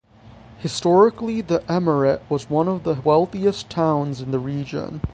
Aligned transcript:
Historically 0.57 1.41
the 1.41 1.59
emirate 1.69 2.21
was 2.27 2.49
one 2.49 2.67
of 2.67 2.83
the 2.83 2.95
wealthiest 3.03 3.69
towns 3.69 4.19
in 4.19 4.31
the 4.31 4.39
region. 4.39 4.99